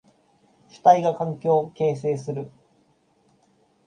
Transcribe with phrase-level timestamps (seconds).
[0.67, 2.49] 主体が環境を形成する。